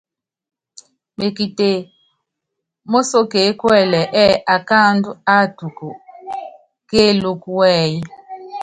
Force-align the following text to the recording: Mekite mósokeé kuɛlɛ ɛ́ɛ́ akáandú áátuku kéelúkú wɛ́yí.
Mekite 1.17 1.69
mósokeé 2.91 3.49
kuɛlɛ 3.59 4.01
ɛ́ɛ́ 4.23 4.41
akáandú 4.55 5.09
áátuku 5.33 5.87
kéelúkú 6.89 7.49
wɛ́yí. 7.59 7.95